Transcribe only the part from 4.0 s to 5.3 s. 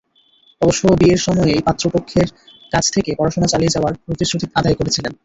প্রতিশ্রুতি আদায় করেছিলেন।